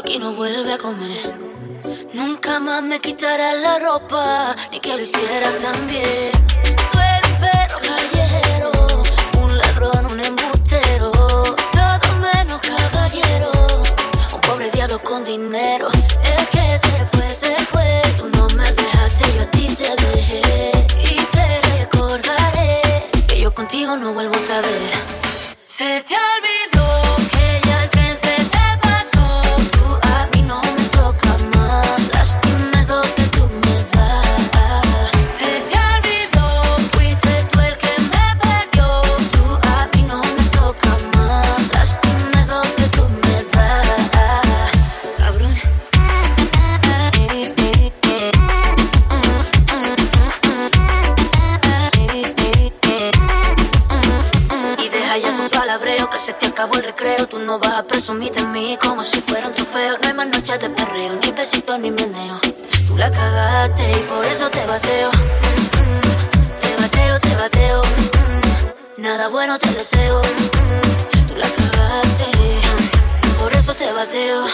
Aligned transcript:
aquí 0.00 0.18
no 0.18 0.32
vuelves 0.32 0.74
a 0.74 0.78
comer. 0.78 1.38
Nunca 2.14 2.58
más 2.58 2.82
me 2.82 3.00
quitarás 3.00 3.60
la 3.60 3.78
ropa, 3.78 4.54
ni 4.72 4.80
que 4.80 4.96
lo 4.96 5.02
hicieras 5.02 5.58
también. 5.58 6.32
Tú 6.62 6.98
eres 6.98 7.32
perro 7.38 7.78
callejero, 7.88 8.70
un 9.42 9.58
ladrón, 9.58 10.06
un 10.06 10.20
embustero. 10.20 11.10
Todo 11.10 12.18
menos 12.18 12.60
caballero, 12.60 13.50
un 14.32 14.40
pobre 14.40 14.70
diablo 14.70 15.00
con 15.02 15.22
dinero. 15.24 15.88
El 16.34 16.46
que 16.48 16.78
se 16.78 17.06
fue, 17.12 17.34
se 17.34 17.54
fue. 17.66 18.00
Tú 18.16 18.28
no 18.36 18.46
me 18.56 18.72
dejaste, 18.72 19.24
yo 19.36 19.42
a 19.42 19.50
ti 19.50 19.74
te 19.74 19.90
dejé. 20.06 20.72
Y 21.10 21.16
te 21.34 21.60
recordaré 21.78 23.06
que 23.26 23.40
yo 23.40 23.52
contigo 23.52 23.96
no 23.96 24.12
vuelvo 24.14 24.36
otra 24.38 24.60
vez. 24.62 24.94
Se 25.66 26.02
te 26.02 26.14
olvidó 26.14 27.09
no 57.50 57.58
vas 57.58 57.78
a 57.80 57.82
presumir 57.82 58.32
de 58.32 58.46
mí 58.46 58.78
como 58.80 59.02
si 59.02 59.20
fuera 59.20 59.48
un 59.48 59.52
trofeo. 59.52 59.98
No 60.00 60.06
hay 60.06 60.14
más 60.14 60.28
noches 60.28 60.56
de 60.60 60.70
perreo, 60.70 61.18
ni 61.20 61.32
besito 61.32 61.76
ni 61.78 61.90
meneo. 61.90 62.38
Tú 62.86 62.96
la 62.96 63.10
cagaste 63.10 63.90
y 63.90 64.02
por 64.10 64.24
eso 64.24 64.48
te 64.50 64.64
bateo. 64.66 65.10
Mm, 65.10 65.80
mm. 65.80 66.60
Te 66.62 66.70
bateo, 66.80 67.18
te 67.18 67.34
bateo. 67.34 67.82
Mm. 67.82 69.02
Nada 69.02 69.26
bueno 69.28 69.58
te 69.58 69.68
deseo. 69.72 70.20
Tú 71.26 71.34
la 71.42 71.48
cagaste, 71.58 72.30
por 73.40 73.52
eso 73.52 73.74
te 73.74 73.92
bateo. 73.94 74.44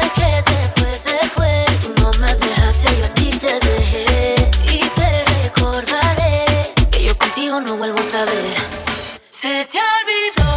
El 0.00 0.10
que 0.18 0.30
se 0.48 0.58
fue, 0.74 0.98
se 0.98 1.18
fue. 1.36 1.64
Tú 1.82 1.94
no 2.02 2.10
me 2.18 2.34
dejaste, 2.34 2.98
yo 2.98 3.04
a 3.04 3.14
ti 3.14 3.30
te 3.30 3.60
dejé. 3.60 4.50
Y 4.72 4.80
te 4.98 5.24
recordaré 5.44 6.74
que 6.90 7.04
yo 7.04 7.16
contigo 7.16 7.60
no 7.60 7.76
vuelvo 7.76 8.00
otra 8.00 8.24
vez. 8.24 8.56
Se 9.30 9.64
te 9.66 9.78
olvidó 9.78 10.53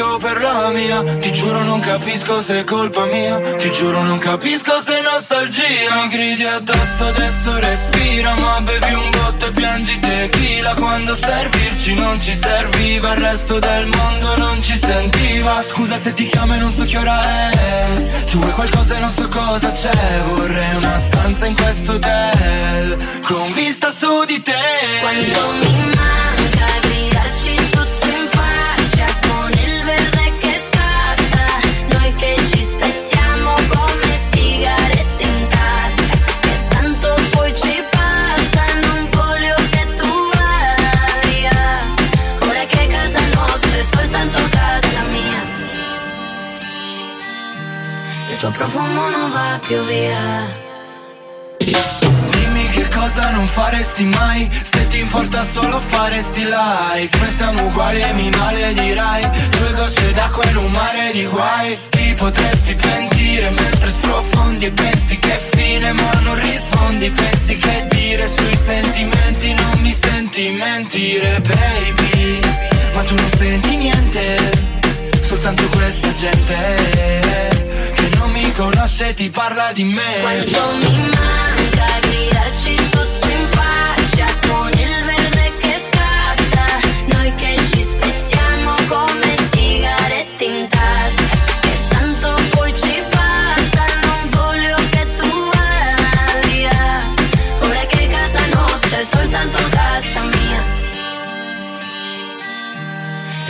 io 0.00 0.16
per 0.16 0.40
la 0.40 0.70
mia. 0.70 1.02
Ti 1.02 1.30
giuro 1.30 1.62
non 1.62 1.80
capisco 1.80 2.40
se 2.40 2.60
è 2.60 2.64
colpa 2.64 3.04
mia. 3.04 3.38
Ti 3.38 3.70
giuro 3.70 4.02
non 4.02 4.18
capisco 4.18 4.72
se 4.82 4.98
è 4.98 5.02
nostalgia. 5.02 5.94
Mi 5.96 6.08
gridi 6.08 6.44
addosso 6.44 7.04
adesso 7.06 7.58
respira. 7.58 8.34
Ma 8.34 8.60
bevi 8.62 8.94
un 8.94 9.10
botto 9.10 9.46
e 9.46 9.52
piangi 9.52 9.98
tequila. 10.00 10.74
Quando 10.74 11.14
servirci 11.14 11.94
non 11.94 12.18
ci 12.18 12.34
serviva. 12.34 13.12
Il 13.12 13.20
resto 13.20 13.58
del 13.58 13.86
mondo 13.86 14.36
non 14.38 14.62
ci 14.62 14.76
sentiva. 14.76 15.62
Scusa 15.62 15.96
se 15.98 16.14
ti 16.14 16.26
chiamo 16.26 16.54
e 16.54 16.58
non 16.58 16.72
so 16.72 16.84
che 16.84 16.96
ora 16.96 17.20
è. 17.22 18.24
Tu 18.30 18.38
vuoi 18.38 18.52
qualcosa 18.52 18.96
e 18.96 19.00
non 19.00 19.12
so 19.12 19.28
cosa 19.28 19.70
c'è. 19.70 20.20
Vorrei 20.28 20.76
una 20.76 20.98
stanza 20.98 21.46
in 21.46 21.56
questo 21.56 21.92
hotel 21.92 22.96
Con 23.22 23.52
vista 23.52 23.90
su 23.92 24.24
di 24.24 24.40
te. 24.40 24.54
Quanto 25.00 25.42
mi 25.60 25.76
manca 25.94 26.29
tuo 48.40 48.50
profumo 48.52 49.10
non 49.10 49.30
va 49.30 49.60
più 49.66 49.78
via. 49.84 50.48
Dimmi 51.58 52.68
che 52.70 52.88
cosa 52.88 53.30
non 53.32 53.46
faresti 53.46 54.04
mai 54.04 54.48
Se 54.62 54.86
ti 54.86 55.00
importa 55.00 55.42
solo 55.44 55.78
faresti 55.78 56.44
like. 56.44 57.18
Noi 57.18 57.30
siamo 57.36 57.66
uguali 57.66 58.00
e 58.00 58.12
mi 58.14 58.30
maledirai 58.30 59.28
Due 59.50 59.72
gocce 59.74 60.12
d'acqua 60.12 60.42
in 60.44 60.56
un 60.56 60.70
mare 60.70 61.10
di 61.12 61.26
guai. 61.26 61.78
Ti 61.90 62.14
potresti 62.14 62.74
pentire 62.76 63.50
mentre 63.50 63.90
sprofondi 63.90 64.64
E 64.64 64.72
pensi 64.72 65.18
che 65.18 65.38
fine 65.52 65.92
ma 65.92 66.10
non 66.22 66.40
rispondi 66.40 67.10
Pensi 67.10 67.58
che 67.58 67.86
dire 67.90 68.26
sui 68.26 68.56
sentimenti 68.56 69.52
Non 69.52 69.80
mi 69.80 69.92
senti 69.92 70.48
mentire 70.48 71.42
baby. 71.42 72.40
Ma 72.94 73.04
tu 73.04 73.14
non 73.14 73.30
senti 73.36 73.76
niente 73.76 74.78
Soltanto 75.20 75.68
questa 75.68 76.12
gente 76.14 76.56
Che 77.94 78.08
non 78.16 78.29
mi 78.50 78.56
conosce 78.56 79.08
e 79.08 79.14
ti 79.14 79.30
parla 79.30 79.70
di 79.72 79.84
me 79.84 80.20
Quanto 80.20 80.62
mi 80.80 80.96
manca 80.98 81.98
gridarci 82.00 82.74
tutto 82.90 83.28
in 83.28 83.48
faccia 83.48 84.26
con 84.48 84.68
il 84.68 85.04
verde 85.04 85.52
che 85.58 85.78
scatta, 85.78 86.66
noi 87.06 87.34
che 87.36 87.56
ci 87.70 87.82
spezziamo 87.84 88.74
come 88.88 89.36
sigarette 89.52 90.44
in 90.44 90.68
tasca, 90.68 91.36
che 91.60 91.88
tanto 91.88 92.34
poi 92.50 92.74
ci 92.76 93.02
passa, 93.10 93.84
non 94.04 94.28
voglio 94.30 94.76
che 94.90 95.14
tu 95.14 95.50
vada 95.50 96.48
via, 96.48 97.04
ora 97.60 97.84
che 97.86 98.06
casa 98.08 98.46
nostra 98.52 98.98
è 98.98 99.04
soltanto 99.04 99.58
casa 99.70 100.20
mia, 100.22 100.62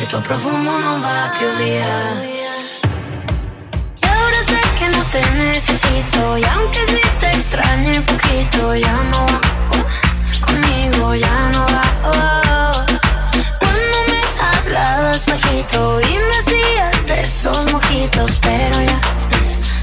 il 0.00 0.06
tuo 0.06 0.20
profumo 0.20 0.78
non 0.78 1.00
va 1.00 1.30
più 1.36 1.48
via. 1.64 2.39
Ahora 4.30 4.42
sé 4.44 4.60
que 4.78 4.88
no 4.88 5.04
te 5.06 5.20
necesito 5.34 6.38
Y 6.38 6.44
aunque 6.44 6.86
sí 6.86 7.00
te 7.18 7.30
extrañe 7.30 8.00
poquito 8.02 8.76
Ya 8.76 8.92
no 9.10 9.26
va 9.26 9.41
Conmigo 10.41 11.14
ya 11.16 11.50
no 11.52 11.66
va 11.66 11.82
oh. 12.04 12.86
Cuando 13.59 13.98
me 14.09 14.21
hablabas 14.41 15.27
bajito 15.27 16.00
Y 16.03 16.18
me 16.18 16.36
hacías 16.38 17.10
esos 17.10 17.72
mojitos 17.72 18.38
Pero 18.41 18.80
ya 18.82 19.00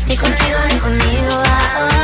Ni 0.07 0.15
contigo 0.15 0.59
ni 0.69 0.77
conmigo 0.77 1.43
va 1.43 1.89
oh. 1.91 1.96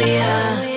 Va 0.00 0.69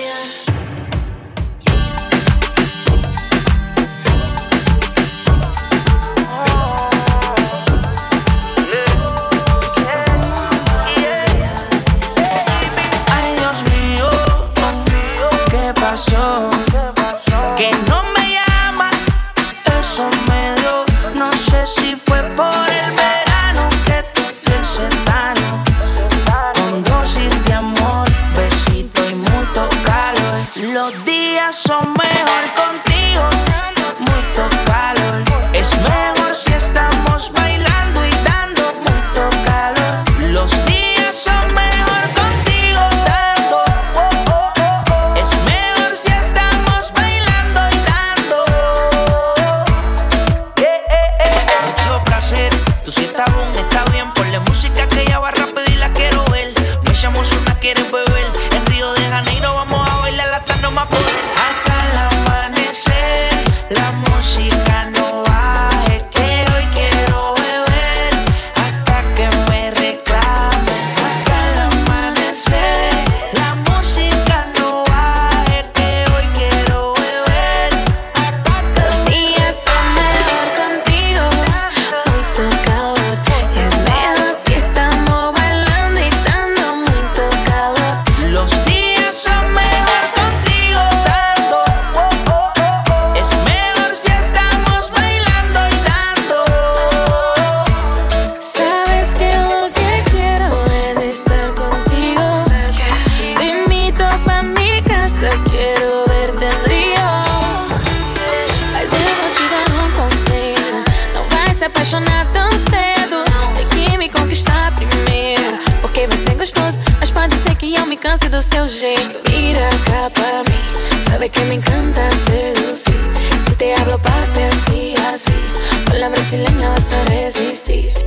possa 126.84 127.02
resistir. 127.04 128.03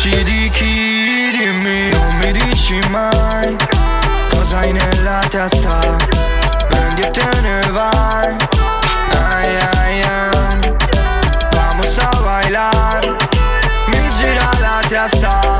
Lamentarci 0.00 0.24
di? 0.24 0.50
Dimmi, 1.36 1.90
non 1.90 2.16
mi 2.16 2.32
dici 2.32 2.78
mai 2.88 3.56
cosa 4.30 4.58
hai 4.58 4.72
nella 4.72 5.20
testa. 5.28 5.78
Prendi 6.68 7.02
e 7.02 7.10
te 7.10 7.40
ne 7.40 7.60
vai. 7.70 8.36
Ay, 9.10 9.56
ay, 9.76 10.02
ay. 10.02 10.76
Vamos 11.50 11.98
a 11.98 12.10
bailar. 12.22 13.16
Mi 13.86 14.10
gira 14.16 14.50
la 14.60 14.80
testa. 14.88 15.58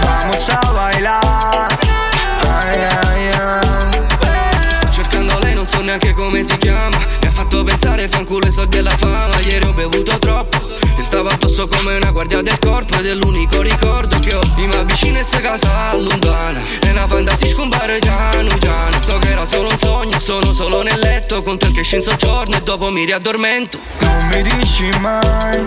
Vamos 0.00 0.48
a 0.48 0.72
bailar. 0.72 1.78
Ay, 2.42 2.86
ay, 3.04 3.30
ay. 3.38 3.59
Neanche 5.90 6.12
come 6.12 6.44
si 6.44 6.56
chiama 6.56 6.96
Mi 7.20 7.26
ha 7.26 7.30
fatto 7.32 7.64
pensare 7.64 8.08
fanculo 8.08 8.46
i 8.46 8.52
soldi 8.52 8.78
e 8.78 8.82
la 8.82 8.96
fama 8.96 9.38
Ieri 9.40 9.64
ho 9.66 9.72
bevuto 9.72 10.16
troppo 10.18 10.58
E 10.96 11.02
stavo 11.02 11.28
addosso 11.28 11.66
come 11.66 11.96
una 11.96 12.12
guardia 12.12 12.42
del 12.42 12.58
corpo 12.60 12.96
Ed 12.98 13.06
è 13.06 13.14
l'unico 13.14 13.60
ricordo 13.60 14.18
che 14.20 14.34
ho 14.34 14.40
Mi 14.56 14.72
avvicina 14.72 15.18
e 15.18 15.24
se 15.24 15.40
casa 15.40 15.90
allontana 15.90 16.60
E 16.82 16.90
una 16.90 17.08
fantasia 17.08 17.48
scompare 17.48 17.98
piano 17.98 18.56
piano 18.58 18.98
So 18.98 19.18
che 19.18 19.30
era 19.30 19.44
solo 19.44 19.68
un 19.68 19.78
sogno 19.78 20.18
Sono 20.20 20.52
solo 20.52 20.82
nel 20.82 20.98
letto 21.00 21.42
Conto 21.42 21.66
il 21.66 21.72
che 21.72 21.96
in 21.96 22.02
soggiorno 22.02 22.56
E 22.56 22.62
dopo 22.62 22.90
mi 22.90 23.04
riaddormento 23.04 23.80
Non 23.98 24.28
mi 24.28 24.42
dici 24.42 24.88
mai 25.00 25.66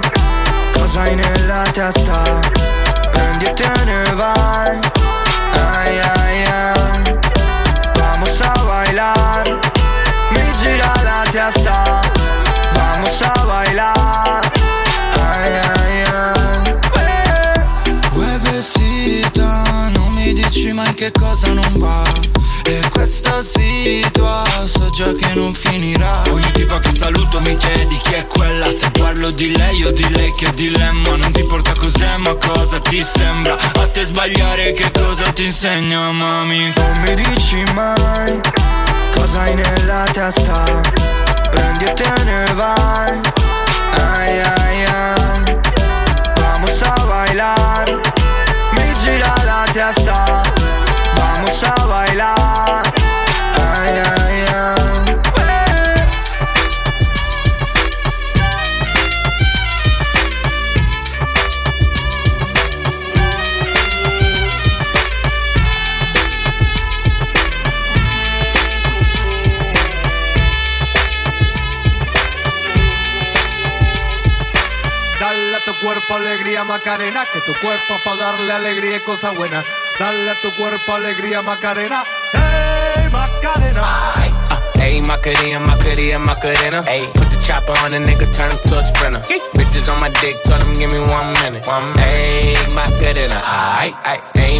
cosa 0.71 1.01
hai 1.01 1.15
nella 1.15 1.63
testa. 1.71 2.39
Prendi 3.11 3.45
e 3.45 3.53
te 3.53 3.83
ne 3.85 4.03
vai. 4.15 4.79
Ay, 5.53 5.99
ay, 5.99 6.43
ay. 6.45 7.19
Vamos 7.95 8.41
a 8.41 8.53
bailar. 8.65 9.72
Gira 10.63 10.93
la 11.03 11.23
testa. 11.29 12.01
Vamos 12.73 13.21
a 13.21 13.45
bailar. 13.45 14.51
Ay, 15.19 15.51
ay, 15.75 16.03
ay. 16.07 16.79
Webesita, 18.13 19.89
non 19.93 20.13
mi 20.13 20.31
dici 20.33 20.71
mai 20.71 20.93
che 20.93 21.11
cosa 21.11 21.53
non 21.53 21.73
va. 21.77 22.01
E 22.65 22.79
questa 22.89 23.43
situazione 23.43 24.67
so 24.67 24.89
già 24.91 25.13
che 25.13 25.33
non 25.35 25.53
finirà. 25.53 26.21
Ogni 26.29 26.49
tipo 26.53 26.79
che 26.79 26.91
saluto 26.91 27.41
mi 27.41 27.57
chiedi 27.57 27.97
chi 27.97 28.13
è 28.13 28.25
quella. 28.27 28.71
Se 28.71 28.89
parlo 28.91 29.31
di 29.31 29.55
lei 29.57 29.83
o 29.83 29.91
di 29.91 30.09
lei 30.09 30.33
che 30.33 30.49
dilemma. 30.53 31.17
Non 31.17 31.33
ti 31.33 31.41
importa 31.41 31.73
cos'è, 31.73 32.15
ma 32.17 32.35
cosa 32.35 32.79
ti 32.79 33.03
sembra? 33.03 33.57
A 33.57 33.87
te 33.87 34.05
sbagliare 34.05 34.71
che 34.71 34.89
cosa 34.91 35.29
ti 35.33 35.43
insegna, 35.43 36.11
mami? 36.11 36.71
Non 36.75 37.01
mi 37.01 37.15
dici 37.15 37.63
mai 37.73 38.39
cosa 39.13 39.41
hai 39.41 39.55
nella 39.55 40.03
testa. 40.11 40.63
Prendi 41.51 41.85
e 41.85 41.93
te 41.93 42.23
ne 42.23 42.45
vai. 42.53 43.19
Ay, 44.15 44.39
ay, 44.39 44.85
ay. 44.85 45.61
Vamos 46.35 46.81
a 46.83 47.05
bailar. 47.05 47.87
Mi 48.73 48.93
gira 49.01 49.33
la 49.45 49.65
testa. 49.71 50.62
Cuerpo 76.13 76.27
alegría 76.27 76.63
Macarena, 76.63 77.25
que 77.33 77.41
tu 77.41 77.59
cuerpo 77.59 77.97
para 78.03 78.17
darle 78.17 78.53
alegría 78.53 78.97
y 78.97 78.99
cosas 78.99 79.35
buenas. 79.35 79.65
Dale 79.97 80.29
a 80.29 80.35
tu 80.35 80.53
cuerpo 80.55 80.93
alegría 80.93 81.41
Macarena, 81.41 82.03
hey 82.33 83.07
Macarena. 83.11 84.13
Ayy, 84.79 85.01
Macarena, 85.01 85.59
Macarena, 85.61 86.19
Macarena. 86.19 86.83
Ayy, 86.87 87.07
put 87.13 87.29
the 87.29 87.37
chopper 87.39 87.73
on 87.85 87.93
a 87.93 87.99
nigga, 87.99 88.27
turn 88.35 88.51
him 88.51 88.57
to 88.63 88.77
a 88.77 88.83
sprinter. 88.83 89.21
Bitches 89.55 89.89
on 89.91 89.99
my 90.01 90.09
dick, 90.19 90.35
told 90.43 90.61
him 90.61 90.73
give 90.73 90.91
me 90.91 90.99
one 90.99 91.33
minute. 91.41 91.65
One 91.65 91.87
minute. 91.93 92.03
Ayy, 92.03 92.57
Macarena, 92.75 93.41
aight, 93.79 93.95
aight. 94.03 94.21
Ayy, 94.35 94.59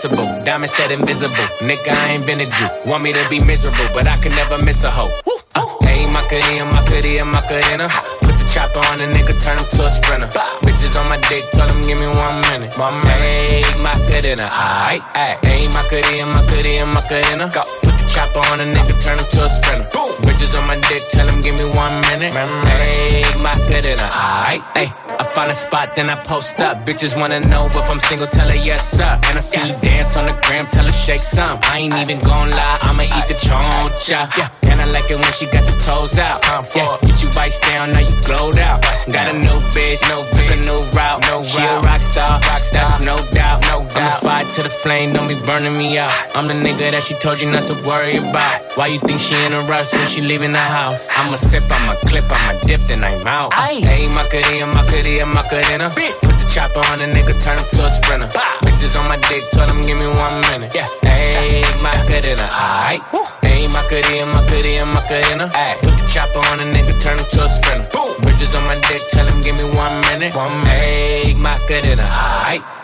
Diamond 0.01 0.71
said 0.71 0.89
invisible. 0.89 1.35
Nigga, 1.61 1.93
I 1.93 2.17
ain't 2.17 2.25
been 2.25 2.41
a 2.41 2.49
Jew. 2.49 2.65
Want 2.89 3.03
me 3.03 3.13
to 3.13 3.21
be 3.29 3.37
miserable, 3.45 3.85
but 3.93 4.07
I 4.07 4.17
can 4.17 4.33
never 4.33 4.57
miss 4.65 4.83
a 4.83 4.89
hoe. 4.89 5.13
Uh, 5.53 5.61
hey, 5.85 6.09
Macarena, 6.09 6.65
Macarena, 6.73 7.25
Macarena. 7.29 7.85
Put 8.25 8.33
the 8.33 8.45
chopper 8.49 8.81
on 8.81 8.97
a 8.97 9.05
nigga, 9.13 9.37
turn 9.37 9.61
him 9.61 9.65
to 9.77 9.85
a 9.85 9.91
sprinter. 9.93 10.25
Bitches 10.65 10.97
on 10.97 11.05
my 11.07 11.21
dick, 11.29 11.45
tell 11.53 11.69
him 11.69 11.85
give 11.85 11.99
me 12.01 12.09
one 12.09 12.37
minute. 12.49 12.73
One 12.81 12.97
minute. 13.05 13.35
Hey, 13.35 13.61
Macarena, 13.77 14.49
aight, 14.49 15.05
aight. 15.13 15.37
Hey, 15.45 15.69
Macarena, 15.69 16.25
Macarena, 16.33 16.85
Macarena. 16.89 17.45
Go. 17.53 17.61
Put 17.85 17.85
the 17.85 17.90
chopper 18.11 18.43
on 18.51 18.59
a 18.59 18.67
nigga, 18.67 18.93
turn 19.01 19.17
him 19.17 19.25
to 19.31 19.39
a 19.43 19.49
sprinter. 19.49 19.87
Boom. 19.91 20.11
Bitches 20.27 20.53
on 20.59 20.67
my 20.67 20.75
dick, 20.87 21.01
tell 21.09 21.27
him 21.27 21.41
give 21.41 21.55
me 21.55 21.65
one 21.71 21.95
minute. 22.11 22.35
Hey, 22.67 23.23
Macarena, 23.41 24.07
aight, 24.11 24.63
aight. 24.75 24.93
I 25.19 25.23
find 25.33 25.49
a 25.51 25.53
spot, 25.53 25.95
then 25.95 26.09
I 26.09 26.15
post 26.23 26.59
up. 26.59 26.85
Bitches 26.85 27.19
wanna 27.19 27.39
know 27.41 27.67
if 27.67 27.89
I'm 27.89 27.99
single, 27.99 28.27
tell 28.27 28.49
her 28.49 28.55
yes, 28.55 28.97
sir. 28.97 29.19
And 29.29 29.37
I 29.37 29.41
see 29.41 29.61
you 29.67 29.75
dance 29.81 30.17
on 30.17 30.25
the 30.25 30.35
gram, 30.47 30.65
tell 30.65 30.85
her 30.85 30.91
shake 30.91 31.21
some. 31.21 31.59
I 31.63 31.79
ain't 31.79 31.95
even 32.01 32.19
gon' 32.21 32.49
lie, 32.51 32.79
I'ma 32.83 33.03
eat 33.03 33.27
the 33.27 33.37
choncha. 33.37 34.27
Yeah. 34.37 34.49
And 34.71 34.79
I 34.79 34.87
like 34.91 35.11
it 35.11 35.19
when 35.19 35.31
she 35.33 35.45
got 35.51 35.67
the 35.67 35.75
toes 35.83 36.17
out. 36.17 36.39
Yeah, 36.73 36.87
get 37.03 37.21
you 37.21 37.29
bites 37.35 37.59
down, 37.59 37.91
now 37.91 37.99
you 37.99 38.15
glowed 38.25 38.57
out. 38.59 38.81
Got 39.11 39.29
a 39.29 39.35
new 39.37 39.59
bitch, 39.75 40.01
no 40.09 40.23
took 40.31 40.47
a 40.49 40.57
new 40.65 40.79
route. 40.95 41.21
No 41.27 41.43
she 41.43 41.61
a 41.61 41.79
rock 41.85 42.01
star, 42.01 42.39
rock 42.49 42.63
star, 42.63 42.87
that's 42.87 43.05
no 43.05 43.17
doubt. 43.35 43.61
No 43.67 43.83
doubt. 43.91 44.01
I'm 44.01 44.07
a 44.07 44.21
fire 44.23 44.45
to 44.55 44.63
the 44.63 44.69
flame, 44.69 45.13
don't 45.13 45.27
be 45.27 45.35
burning 45.45 45.77
me 45.77 45.97
out. 45.97 46.11
I'm 46.33 46.47
the 46.47 46.55
nigga 46.55 46.89
that 46.91 47.03
she 47.03 47.13
told 47.15 47.41
you 47.41 47.51
not 47.51 47.67
to 47.67 47.75
worry 47.85 48.00
about. 48.09 48.61
Why 48.75 48.87
you 48.87 48.99
think 48.99 49.19
she 49.19 49.35
in 49.45 49.53
a 49.53 49.61
rush 49.69 49.93
when 49.93 50.07
she 50.07 50.21
leaving 50.21 50.51
the 50.51 50.57
house? 50.57 51.07
I'ma 51.17 51.35
sip, 51.35 51.63
I'ma 51.69 51.95
clip, 52.01 52.23
I'ma 52.25 52.59
dip, 52.61 52.79
then 52.89 53.03
I'm 53.03 53.27
out. 53.27 53.53
Hey, 53.53 54.07
Macarena, 54.09 54.65
Macarena, 54.73 55.25
Macarena. 55.29 55.89
Put 55.93 56.35
the 56.41 56.45
chopper 56.49 56.79
on 56.79 56.97
a 57.01 57.07
nigga, 57.13 57.37
turn 57.37 57.57
him 57.59 57.67
to 57.77 57.85
a 57.85 57.89
sprinter. 57.89 58.27
Bitches 58.65 58.97
on 58.97 59.07
my 59.07 59.17
dick, 59.29 59.43
tell 59.51 59.69
him 59.69 59.81
give 59.81 59.99
me 59.99 60.07
one 60.07 60.35
minute. 60.49 60.73
Yeah, 60.73 60.87
hey, 61.03 61.61
Macarena, 61.83 62.47
aight. 62.49 63.05
Hey, 63.45 63.67
Macarena, 63.69 64.25
Macarena, 64.33 64.85
Macarena. 64.89 65.45
Ay, 65.53 65.77
put 65.83 65.93
the 65.93 66.05
chopper 66.09 66.41
on 66.49 66.57
a 66.57 66.65
nigga, 66.73 66.97
turn 66.97 67.19
him 67.19 67.25
to 67.37 67.45
a 67.45 67.49
sprinter. 67.49 67.85
Boom. 67.93 68.17
Bitches 68.25 68.57
on 68.57 68.65
my 68.65 68.79
dick, 68.89 69.01
tell 69.11 69.27
him 69.27 69.41
give 69.41 69.55
me 69.55 69.65
one 69.77 69.95
minute. 70.09 70.33
One 70.33 70.49
minute. 70.65 71.29
Hey, 71.29 71.33
Macarena, 71.37 72.07
aight. 72.49 72.80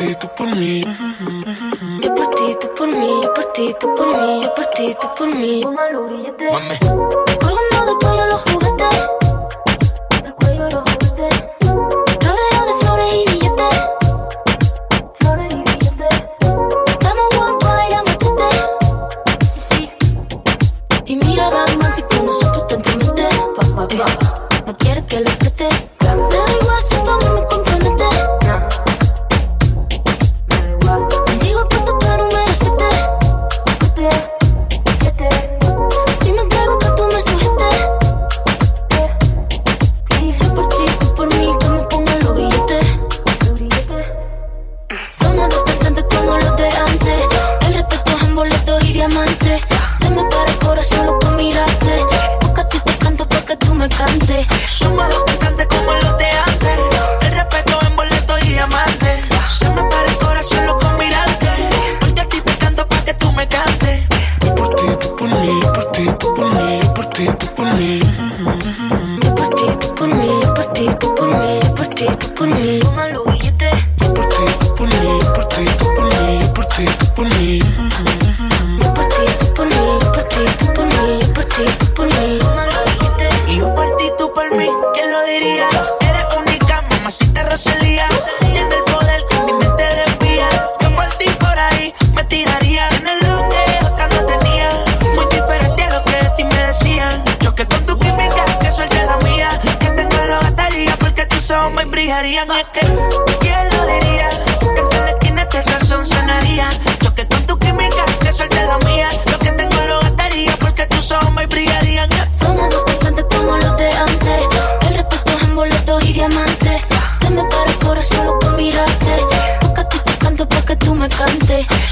Ti, 0.00 0.14
tú 0.14 0.28
por 0.36 0.56
mí. 0.56 0.80
Yo 2.02 2.14
por 2.14 2.28
ti, 2.30 2.56
tú 2.60 2.74
por 2.74 2.88
mí, 2.88 3.20
yo 3.22 3.34
por 3.34 3.44
ti, 3.52 3.74
tú 3.78 3.94
por 3.94 4.06
mí, 4.18 4.40
yo 4.42 4.54
por 4.54 4.66
ti, 4.66 4.96
tú 5.00 5.08
por 5.16 5.34
mí. 5.34 5.60
Mami. 5.64 6.78
Colgando 7.38 7.86
del 7.86 7.96
cuello 8.00 8.26
los 8.26 8.49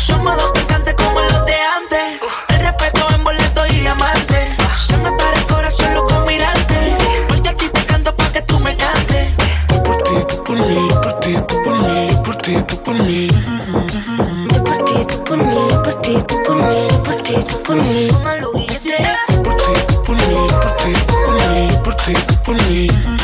Somos 0.09 0.37
dos 0.37 0.51
cantantes 0.53 0.95
como 0.95 1.21
los 1.21 1.45
de 1.47 1.55
antes. 1.77 2.21
El 2.49 2.61
respeto 2.61 3.07
en 3.15 3.25
boleto 3.25 3.61
y 3.71 3.81
diamante. 3.81 4.57
Se 4.75 4.97
me 4.97 5.13
para 5.13 5.37
el 5.37 5.47
corazón 5.47 5.95
loco 5.95 6.15
mirarte. 6.27 6.97
Porque 7.29 7.49
a 7.51 7.55
ti 7.55 7.69
te 7.69 7.85
canto 7.85 8.15
para 8.17 8.33
que 8.33 8.43
tú 8.43 8.59
me 8.61 8.75
cantes. 8.77 9.29
Yo 9.71 9.83
por 9.83 9.97
ti, 9.99 10.15
tú 10.29 10.45
por 10.45 10.57
mí, 10.67 10.89
yo 10.89 11.01
por 11.03 11.21
ti, 11.21 11.35
tú 11.47 11.63
por 11.63 11.83
mí, 11.83 12.09
yo 12.11 12.23
por 12.23 12.37
ti, 12.37 12.63
tú 12.67 12.83
por 12.83 12.95
mí. 13.03 13.29
Yo 14.53 14.65
por 14.65 14.79
ti, 14.79 14.95
tú 15.07 15.25
por 15.25 15.39
mí, 15.39 15.69
por 15.85 15.95
ti, 16.01 16.17
tú 16.27 16.43
por 16.43 16.57
mí, 16.57 16.89
por 17.05 17.17
ti, 17.17 17.35
tú 17.49 17.63
por 17.63 17.77
mí. 17.77 18.09
Por 18.09 19.57
ti, 19.57 19.73
tú 19.89 20.03
por 20.05 20.17
mí, 20.17 20.31
yo 20.31 20.47
por 20.47 20.77
ti, 20.77 20.93
tú 21.07 21.15
por 21.25 21.35
mí, 21.53 21.69
yo 21.69 21.83
por 21.83 21.95
ti, 21.97 22.13
tú 22.13 22.35
por 22.45 22.57
mí. 22.69 23.18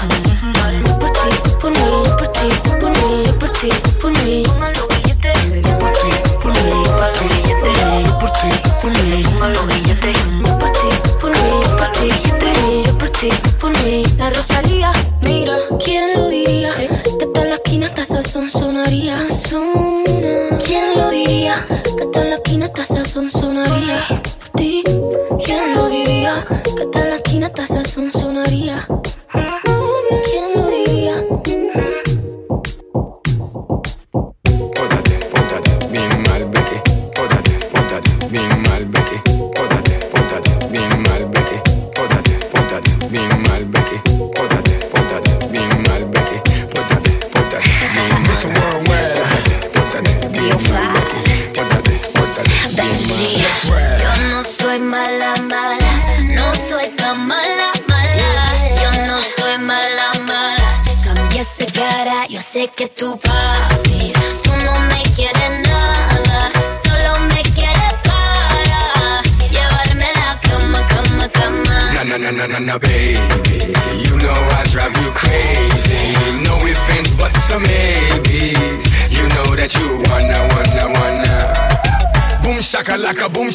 magia. 23.69 24.24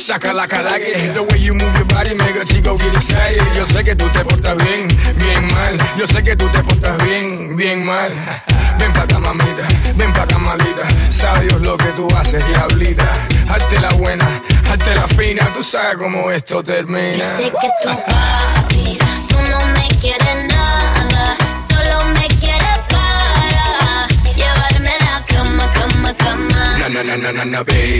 Shakalaka, 0.09 0.63
like 0.63 0.81
it. 0.81 1.13
The 1.13 1.21
way 1.21 1.37
you 1.37 1.53
move 1.53 1.73
your 1.75 1.85
body 1.85 2.15
make 2.15 2.35
a 2.35 2.45
chico 2.45 2.77
get 2.77 2.95
excited. 2.95 3.45
Yo 3.55 3.65
sé 3.65 3.83
que 3.83 3.95
tú 3.95 4.09
te 4.09 4.23
portas 4.25 4.57
bien, 4.57 4.87
bien 5.15 5.45
mal. 5.53 5.77
Yo 5.97 6.07
sé 6.07 6.23
que 6.23 6.35
tú 6.35 6.47
te 6.49 6.59
portas 6.63 6.97
bien, 7.05 7.55
bien 7.55 7.85
mal. 7.85 8.11
Ven 8.79 8.91
pa' 8.93 9.03
acá, 9.03 9.19
mamita, 9.19 9.67
ven 9.95 10.11
pa' 10.13 10.23
acá, 10.23 10.39
malita. 10.39 10.85
Sabe 11.09 11.47
lo 11.59 11.77
que 11.77 11.91
tú 11.95 12.07
haces, 12.17 12.45
diablita. 12.47 13.05
Hazte 13.49 13.79
la 13.79 13.89
buena, 13.93 14.25
hazte 14.71 14.95
la 14.95 15.07
fina. 15.07 15.53
Tú 15.53 15.61
sabes 15.61 15.97
cómo 15.97 16.31
esto 16.31 16.63
termina. 16.63 17.13
Yo 17.13 17.25
sé 17.25 17.43
que 17.43 17.69
tu 17.83 17.89
papi, 17.89 18.58
Na 27.19 27.31
na 27.31 27.43
na 27.43 27.63
baby. 27.63 27.99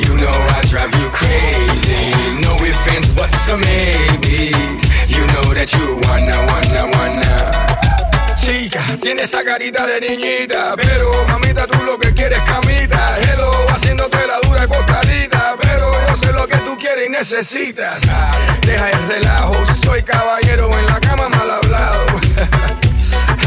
You 0.00 0.16
know 0.16 0.32
I 0.32 0.62
drive 0.64 0.94
you 0.96 1.08
crazy. 1.12 2.00
No 2.40 2.56
offense, 2.56 3.12
but 3.12 3.30
some 3.44 3.60
maybes. 3.60 4.82
You 5.12 5.20
know 5.36 5.52
that 5.52 5.68
you 5.76 6.00
wanna, 6.08 6.40
wanna, 6.48 6.82
wanna. 6.96 8.34
Chica, 8.34 8.80
tiene 9.02 9.22
esa 9.22 9.44
carita 9.44 9.86
de 9.86 10.00
niñita, 10.00 10.74
pero 10.76 11.26
mamita 11.28 11.66
tú 11.66 11.78
lo 11.84 11.98
que 11.98 12.14
quieres 12.14 12.38
es 12.38 12.44
camita. 12.44 13.18
Hello, 13.20 13.52
haciéndote 13.68 14.26
la 14.26 14.40
dura 14.48 14.64
y 14.64 14.66
postalita, 14.66 15.54
pero 15.60 15.92
yo 16.08 16.16
sé 16.16 16.32
lo 16.32 16.48
que 16.48 16.56
tú 16.58 16.74
quieres 16.78 17.08
y 17.08 17.10
necesitas. 17.10 18.02
Deja 18.64 18.90
el 18.90 19.08
relajo, 19.08 19.54
soy 19.84 20.02
caballero 20.02 20.78
en 20.78 20.86
la 20.86 20.98
cama 21.00 21.28
mal 21.28 21.50
hablado. 21.50 22.06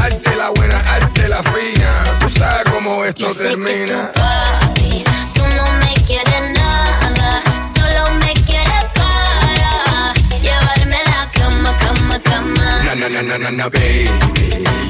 Hazte 0.01 0.35
la 0.35 0.49
buena, 0.51 0.79
hazte 0.81 1.27
la 1.27 1.41
fina. 1.41 2.03
Tú 2.19 2.29
sabes 2.29 2.71
cómo 2.71 3.03
esto 3.05 3.21
Yo 3.21 3.33
sé 3.33 3.43
que 3.43 3.49
termina. 3.49 4.11
Na 12.35 12.93
na 12.95 13.07
na 13.07 13.21
na 13.21 13.37
na 13.37 13.49
na, 13.49 13.69
baby. 13.69 14.11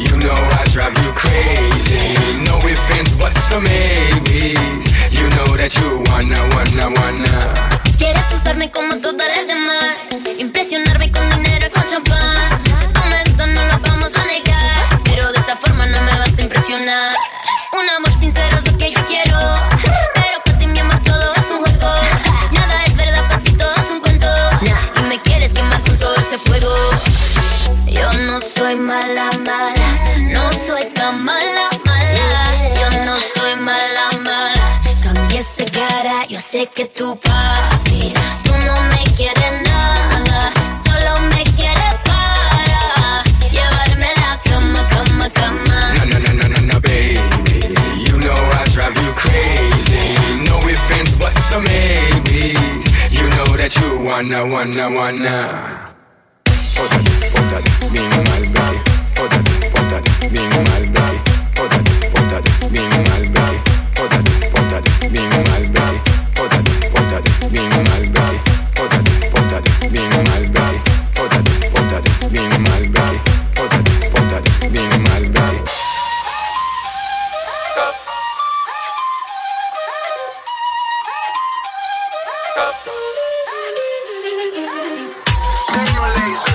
You 0.02 0.18
know 0.18 0.34
I 0.34 0.66
drive 0.74 0.98
you 1.06 1.12
crazy. 1.14 2.18
No 2.42 2.58
offense, 2.58 3.14
but 3.22 3.38
some 3.38 3.64
maybes. 3.64 4.86
You 5.14 5.30
know 5.30 5.46
that 5.54 5.70
you 5.78 6.02
wanna, 6.10 6.42
wanna, 6.58 6.90
wanna. 6.98 7.36
Quieres 8.00 8.26
usarme 8.34 8.72
como 8.72 8.98
todas 8.98 9.28
las 9.30 9.46
demás, 9.46 9.96
impresionarme 10.40 11.12
con 11.12 11.30
dinero 11.30 11.68
y 11.68 11.70
con 11.70 11.84
champán. 11.86 12.50
Honesto 13.04 13.46
no 13.46 13.62
lo 13.68 13.78
vamos 13.78 14.16
a 14.16 14.26
negar, 14.26 15.02
pero 15.04 15.32
de 15.32 15.38
esa 15.38 15.56
forma 15.56 15.86
no 15.86 16.02
me 16.02 16.18
vas 16.18 16.40
a 16.40 16.42
impresionar. 16.42 17.14
Un 17.74 17.88
amor 17.92 18.12
sincero 18.20 18.58
es 18.58 18.72
lo 18.72 18.76
que 18.80 18.92
yo 18.92 19.06
quiero, 19.06 19.38
pero 20.16 20.42
para 20.44 20.58
ti 20.58 20.66
mi 20.66 20.80
amor 20.80 21.00
todo 21.04 21.36
es 21.36 21.52
un 21.52 21.60
juego. 21.60 21.94
Nada 22.52 22.84
es 22.86 22.96
verdad, 22.96 23.22
para 23.30 23.42
ti 23.44 23.52
todo 23.52 23.74
es 23.76 23.90
un 23.92 24.00
cuento. 24.00 24.28
Y 24.98 25.02
me 25.04 25.22
quieres 25.22 25.54
quemar 25.54 25.80
con 25.84 25.96
todo 26.00 26.16
ese 26.16 26.40
fuego. 26.40 26.74
Yo 28.00 28.12
no 28.28 28.40
soy 28.42 28.76
mala, 28.78 29.30
mala, 29.46 29.90
no 30.34 30.52
soy 30.52 30.86
tan 30.94 31.24
mala, 31.24 31.70
mala. 31.86 32.44
Yo 32.80 33.06
no 33.06 33.16
soy 33.34 33.56
mala, 33.62 34.06
mala. 34.24 34.82
Cambié 35.04 35.40
esa 35.40 35.66
cara, 35.66 36.26
yo 36.28 36.40
sé 36.40 36.68
que 36.76 36.86
tu 36.86 37.18
papi, 37.20 38.14
tú 38.44 38.54
no 38.68 38.76
me 38.92 39.04
quieres 39.16 39.54
nada, 39.64 40.52
solo 40.86 41.20
me 41.32 41.44
quieres 41.56 41.96
para 42.10 43.24
llevarme 43.52 44.10
la 44.22 44.40
cama, 44.50 44.88
cama, 44.90 45.30
cama. 45.30 45.94
Na 45.98 46.06
na 46.06 46.20
na 46.20 46.34
na 46.34 46.48
na 46.50 46.62
na, 46.70 46.80
baby. 46.80 47.76
You 48.08 48.18
know 48.20 48.36
I 48.60 48.66
drive 48.74 48.98
you 49.04 49.12
crazy. 49.14 50.06
No 50.48 50.58
offense, 50.58 51.16
but 51.16 51.34
some 51.50 51.64
maybes. 51.64 52.86
You 53.12 53.26
know 53.36 53.48
that 53.60 53.74
you 53.80 54.06
wanna, 54.06 54.46
wanna, 54.46 54.90
wanna 54.92 55.96
potade, 57.46 57.70
bem 57.92 58.10
malbec, 58.10 58.82
potade, 59.16 59.52
potade, 59.72 60.10
bem 60.32 60.50
malbec, 60.50 61.22
potade, 61.56 61.92
potade, 62.12 62.50
bem 62.72 62.90
malbec, 62.90 63.62
potade, 63.96 64.32
potade, 64.52 64.90
bem 65.12 65.30
malbec, 65.30 65.70
potade, 66.36 66.72
potade, 66.92 67.30
bem 67.52 67.70
malbec, 67.70 68.40
potade, 68.76 69.12
potade, 69.32 69.70
bem 69.92 70.10
malbec, 70.10 70.82
potade, 71.16 71.52
potade, 71.72 72.10
bem 72.30 72.50
malbec, 72.66 73.22
potade, 73.56 73.92
potade, 74.12 74.50
bem 74.70 74.90
malbec. 75.04 75.56
Stimulation. 85.68 86.55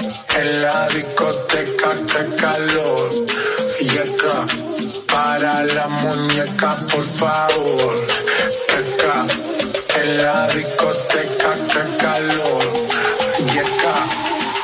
En 0.00 0.62
la 0.62 0.88
discoteca 0.90 1.90
que 2.06 2.36
calor. 2.36 3.12
Y 3.80 3.98
acá, 3.98 4.46
para 5.08 5.64
la 5.64 5.88
muñeca, 5.88 6.76
por 6.92 7.02
favor. 7.02 7.96
Acá, 8.78 9.26
en 10.00 10.22
la 10.22 10.48
discoteca 10.48 11.54
que 11.66 11.96
calor. 11.96 12.88
Y 13.38 13.58
acá, 13.58 13.96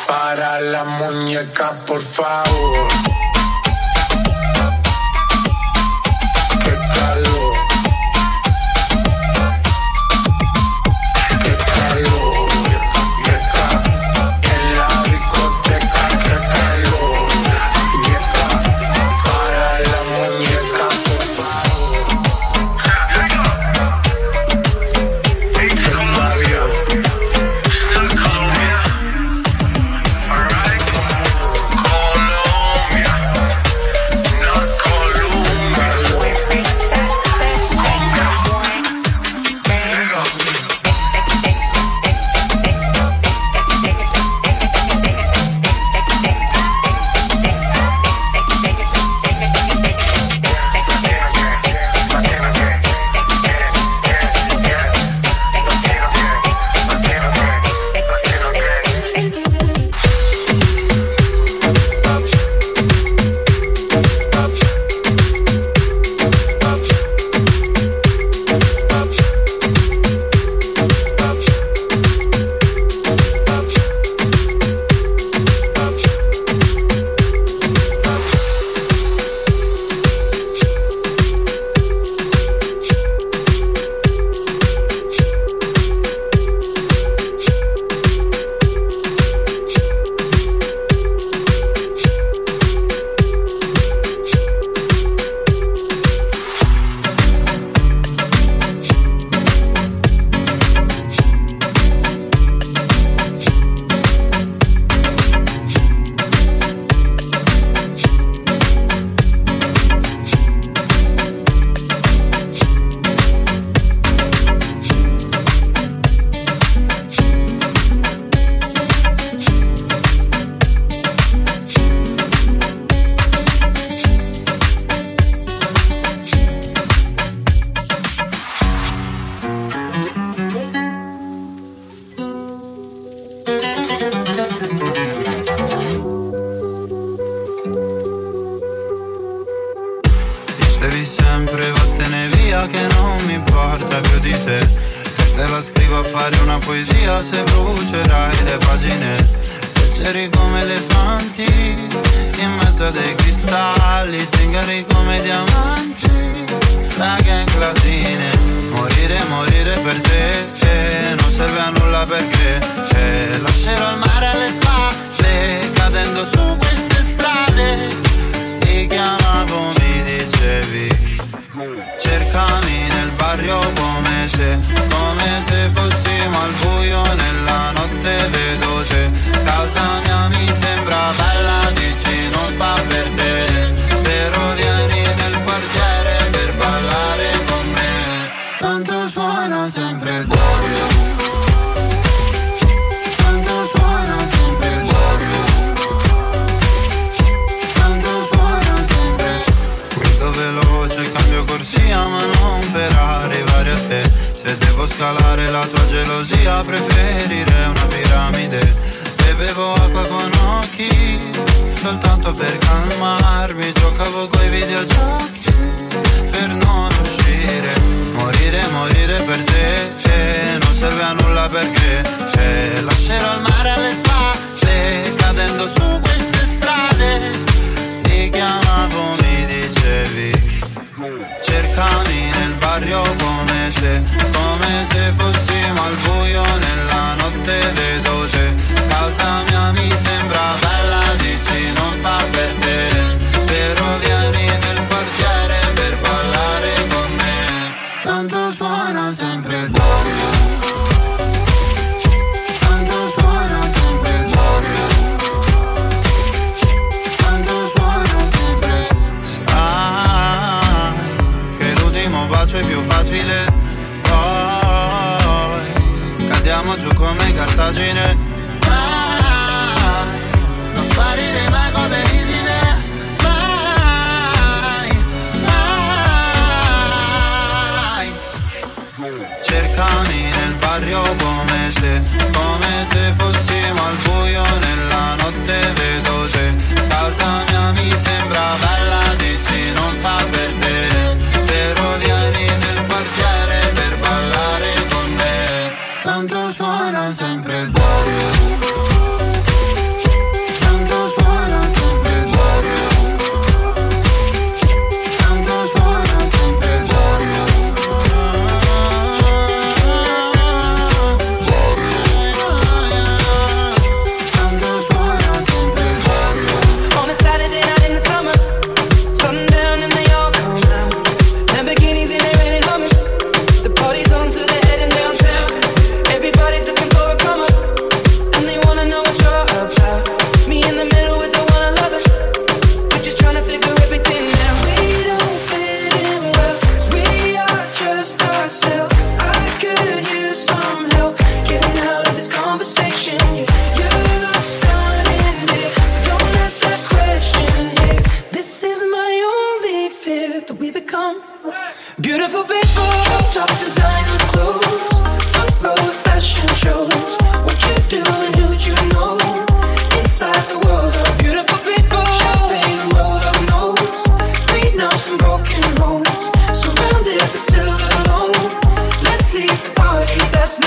para 0.06 0.60
la 0.60 0.84
muñeca, 0.84 1.72
por 1.84 2.00
favor. 2.00 3.23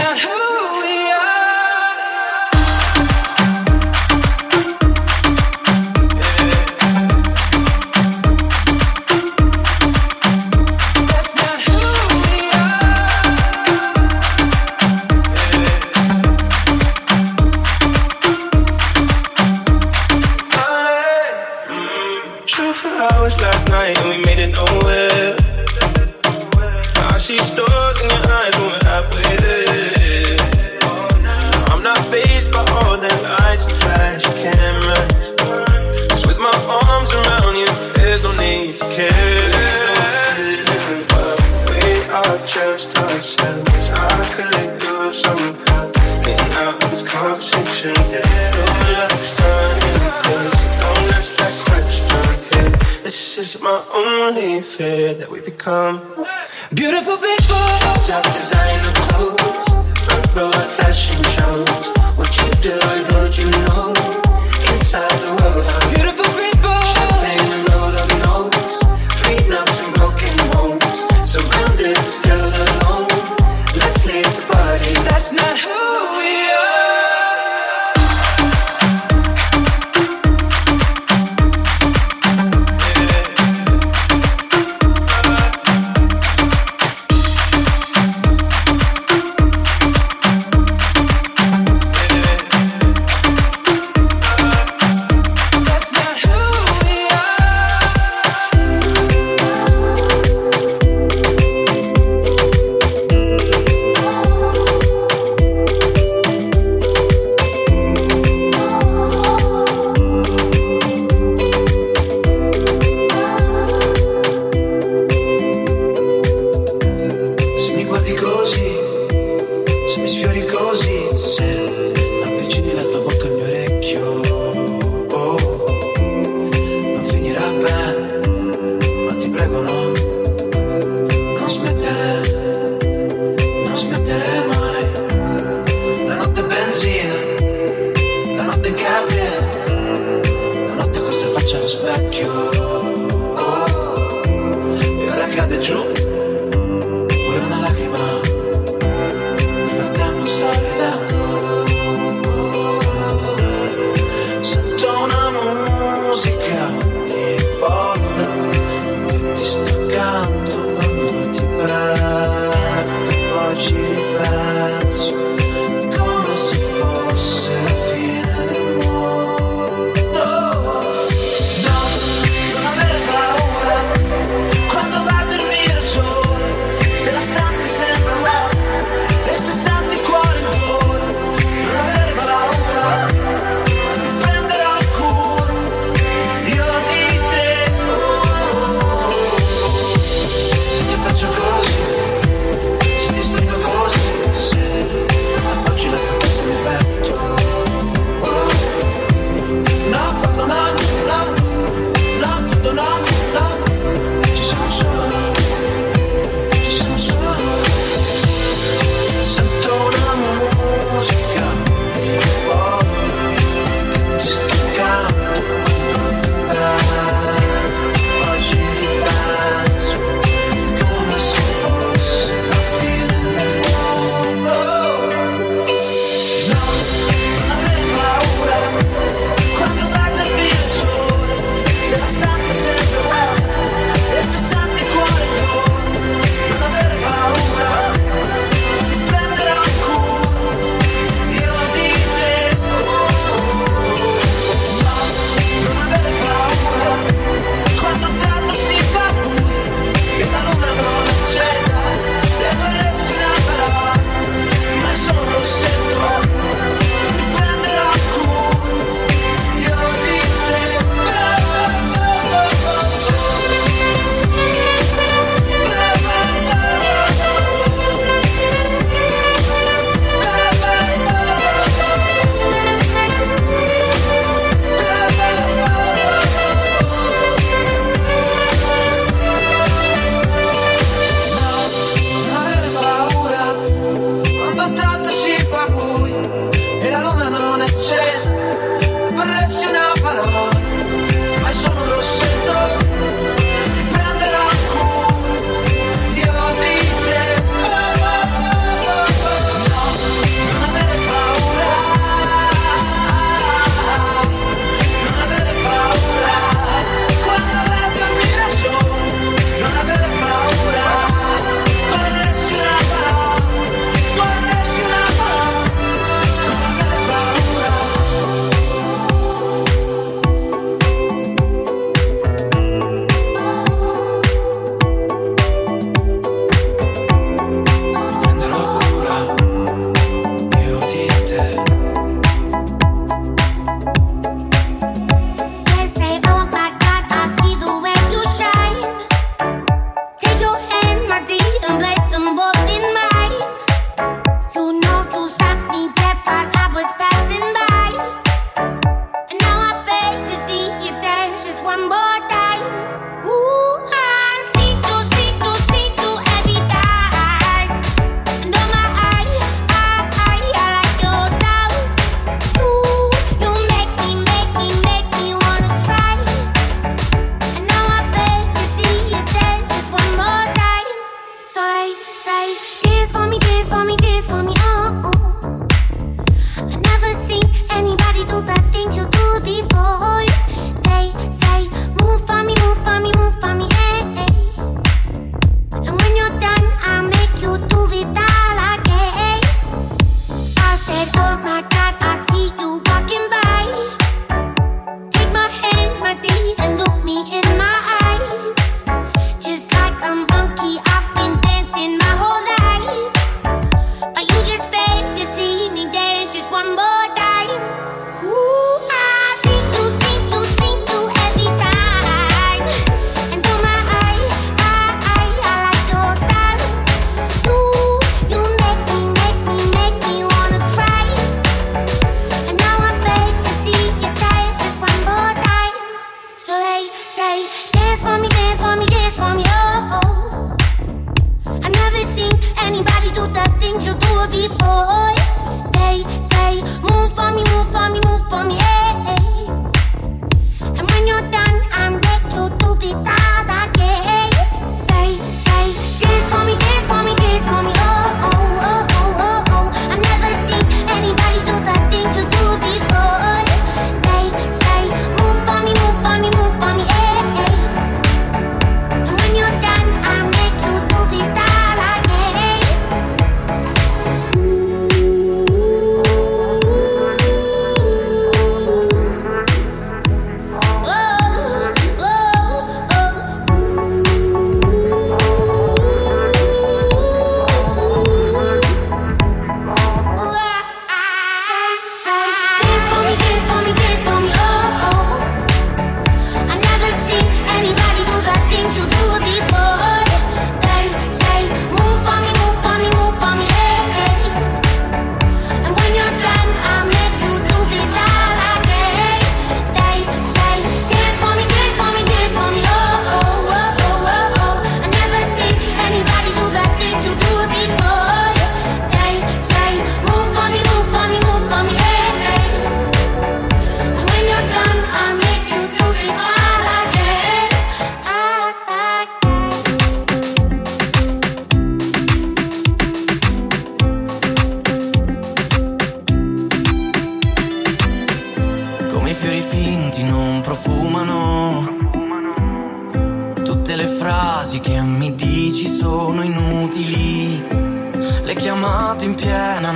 That's 0.07 0.23
who 0.25 0.46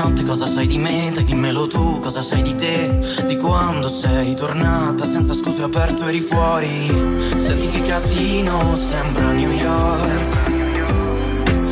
notte 0.04 0.24
cosa 0.24 0.48
sai 0.48 0.66
di 0.66 0.78
me? 0.78 1.12
Dai 1.14 1.24
dimmelo 1.24 1.68
tu, 1.68 2.00
cosa 2.00 2.22
sai 2.22 2.42
di 2.42 2.56
te? 2.56 3.24
Di 3.26 3.36
quando 3.36 3.88
sei 3.88 4.34
tornata 4.36 5.06
senza 5.06 5.34
scuse 5.34 5.62
aperto 5.64 6.08
eri 6.08 6.22
fuori. 6.22 6.88
Senti 7.36 7.68
che 7.68 7.82
casino, 7.82 8.76
sembra 8.76 9.32
New 9.32 9.52
York. 9.52 10.50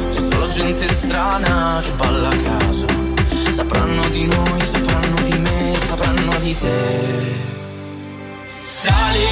C'è 0.10 0.20
solo 0.20 0.48
gente 0.48 0.88
strana 0.90 1.80
che 1.84 1.92
balla 1.94 2.30
a 2.30 2.36
caso. 2.36 2.86
Sapranno 3.52 4.08
di 4.10 4.26
noi, 4.28 4.62
sapranno 4.62 5.22
di 5.24 5.38
me, 5.38 5.76
sapranno 5.78 6.38
di 6.40 6.56
te. 6.58 7.48
Sali, 8.62 9.26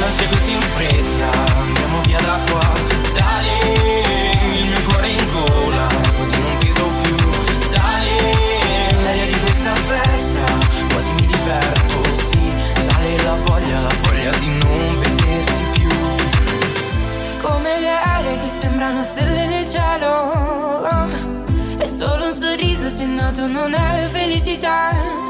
non 0.00 0.10
seguiti 0.10 0.52
in 0.52 0.60
fretta, 0.60 1.30
andiamo 1.56 2.00
via 2.02 2.20
da 2.20 2.38
qua. 2.50 3.01
sembrano 18.82 19.04
stelle 19.04 19.46
nel 19.46 19.64
cielo. 19.64 20.08
Oh, 20.90 21.78
è 21.78 21.84
solo 21.84 22.26
un 22.26 22.32
sorriso 22.32 22.86
accennato, 22.86 23.46
non 23.46 23.72
è 23.72 24.08
felicità. 24.08 25.21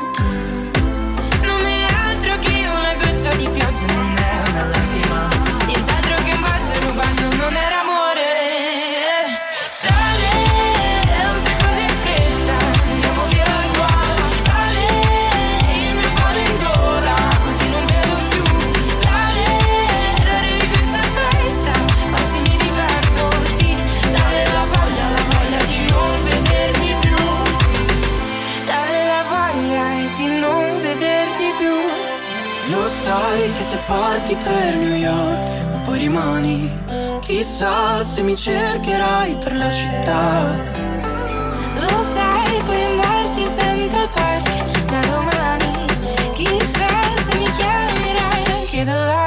parti 34.33 34.37
per 34.37 34.77
New 34.77 34.95
York, 34.95 35.85
poi 35.85 35.99
rimani. 35.99 36.81
Chissà 37.21 38.03
se 38.03 38.23
mi 38.23 38.37
cercherai 38.37 39.37
per 39.37 39.57
la 39.57 39.71
città. 39.71 40.49
Lo 41.75 42.03
sai, 42.03 42.63
puoi 42.65 42.85
andarci 42.85 43.45
sempre 43.45 43.99
al 43.99 44.09
parco 44.11 44.65
da 44.87 45.01
domani. 45.01 45.87
Chissà 46.35 46.89
se 47.27 47.39
mi 47.39 47.51
chiamerai 47.51 48.45
anche 48.59 48.85
da 48.85 48.95
là. 48.95 49.23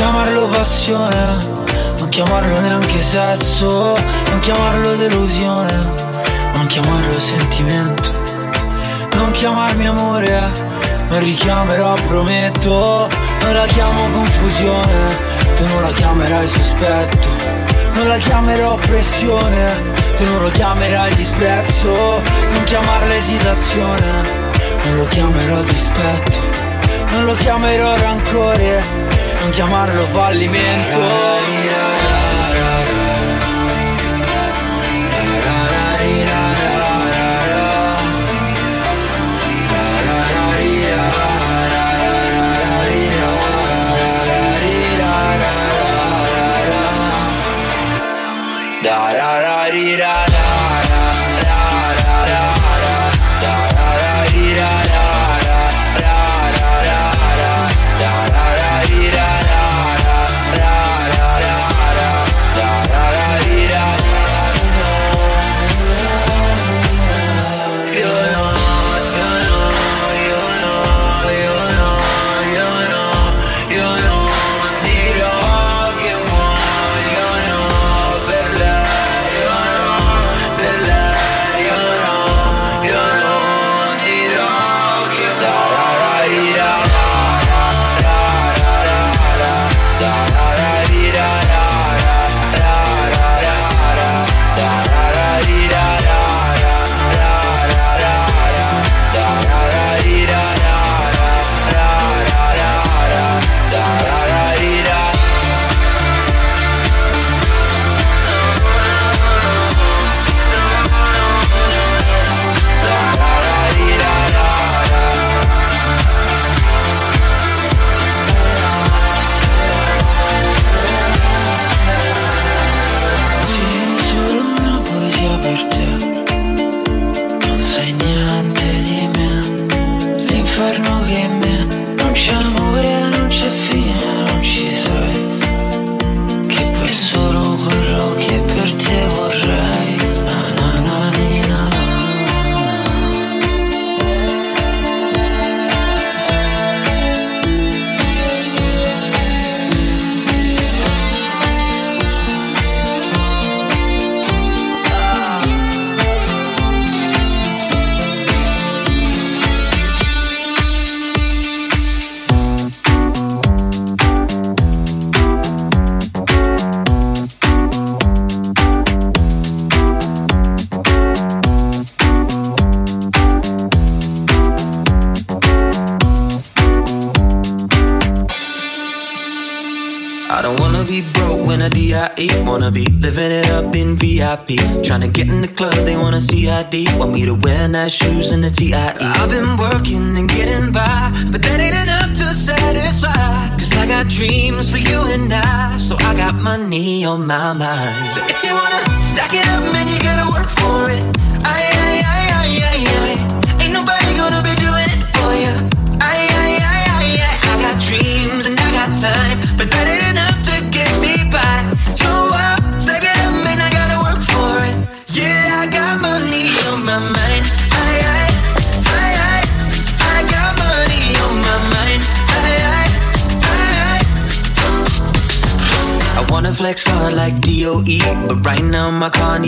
chiamarlo 0.00 0.46
passione, 0.46 1.36
non 1.98 2.08
chiamarlo 2.08 2.58
neanche 2.60 3.02
sesso, 3.02 3.94
non 4.30 4.38
chiamarlo 4.38 4.96
delusione, 4.96 5.74
non 6.54 6.66
chiamarlo 6.68 7.20
sentimento, 7.20 8.10
non 9.16 9.30
chiamarmi 9.32 9.86
amore, 9.86 10.40
non 11.10 11.18
richiamerò, 11.18 11.92
prometto, 12.08 13.10
non 13.42 13.52
la 13.52 13.66
chiamo 13.66 14.00
confusione, 14.14 15.18
tu 15.56 15.66
non 15.66 15.82
la 15.82 15.92
chiamerai 15.92 16.48
sospetto, 16.48 17.28
non 17.92 18.08
la 18.08 18.16
chiamerò 18.16 18.76
pressione, 18.76 19.82
tu 20.16 20.24
non 20.24 20.40
lo 20.40 20.48
chiamerai 20.48 21.14
disprezzo, 21.14 22.22
non 22.54 22.62
chiamarla 22.64 23.14
esitazione, 23.14 24.12
non 24.82 24.96
lo 24.96 25.04
chiamerò 25.04 25.60
dispetto, 25.60 26.38
non 27.10 27.26
lo 27.26 27.34
chiamerò 27.34 27.96
rancore 27.98 29.09
non 29.40 29.50
chiamarlo 29.50 30.06
fallimento 30.06 30.98
Da 48.82 49.12
da 49.12 49.40
da 49.40 49.70
di 49.70 49.96
da 49.96 50.29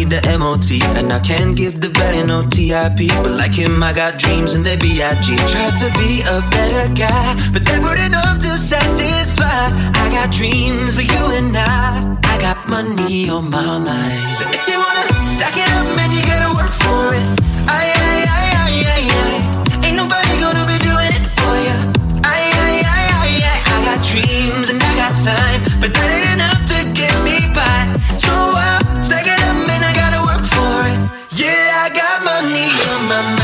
need 0.04 0.10
the 0.10 0.38
MOT. 0.38 0.70
And 0.98 1.12
I 1.12 1.20
can't 1.20 1.56
give 1.56 1.80
the 1.80 1.88
better 1.90 2.26
no 2.26 2.42
TIP. 2.42 3.08
But 3.22 3.32
like 3.32 3.54
him, 3.54 3.82
I 3.82 3.92
got 3.92 4.18
dreams 4.18 4.54
and 4.54 4.64
they 4.64 4.76
B.I.G. 4.76 5.36
Tried 5.36 5.76
to 5.82 5.88
be 5.98 6.22
a 6.22 6.38
better 6.50 6.92
guy, 6.94 7.50
but 7.52 7.64
they 7.64 7.78
weren't 7.78 8.00
enough 8.06 8.38
to 8.38 8.58
satisfy. 8.58 9.70
I 10.02 10.04
got 10.10 10.30
dreams 10.32 10.96
for 10.96 11.02
you 11.02 11.24
and 11.38 11.56
I. 11.56 12.18
I 12.24 12.40
got 12.40 12.68
money 12.68 13.28
on 13.28 13.50
my 13.50 13.78
mind. 13.78 14.36
So 14.36 14.44
if 14.48 14.62
you 14.68 14.78
wanna 14.78 15.06
stack 15.36 15.56
it 15.56 15.70
up, 15.78 15.86
man, 15.96 16.10
you 16.10 16.22
gotta 16.26 16.50
work 16.58 16.72
for 16.84 17.14
it. 17.18 17.26
Aye, 17.68 17.92
aye, 17.92 18.24
aye, 18.36 18.52
aye, 18.62 18.84
aye, 18.94 19.08
aye. 19.22 19.86
Ain't 19.86 19.96
nobody 19.96 20.32
gonna 20.40 20.64
be 20.66 20.78
doing 20.82 21.12
it 21.18 21.26
for 21.38 21.54
you. 21.66 21.76
Aye, 22.24 22.50
aye, 22.64 22.82
aye, 22.96 23.10
aye, 23.20 23.38
aye. 23.50 23.62
I 23.74 23.76
got 23.86 23.98
dreams 24.02 24.66
and 24.72 24.80
I 24.82 24.92
got 24.96 25.14
time, 25.22 25.60
mind. 33.12 33.41